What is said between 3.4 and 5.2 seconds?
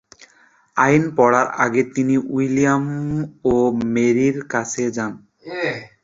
ও মেরির কাছে যান।